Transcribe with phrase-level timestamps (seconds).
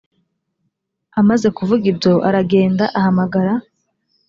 [1.19, 3.53] amaze kuvuga ibyo aragenda ahamagara